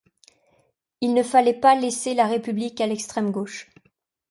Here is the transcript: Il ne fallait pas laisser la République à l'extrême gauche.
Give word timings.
Il 1.01 1.13
ne 1.13 1.21
fallait 1.21 1.53
pas 1.59 1.75
laisser 1.75 2.15
la 2.15 2.25
République 2.25 2.81
à 2.81 2.87
l'extrême 2.87 3.29
gauche. 3.29 3.69